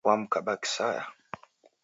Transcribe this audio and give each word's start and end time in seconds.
Wamkaba 0.05 0.53
kisaya 0.61 1.03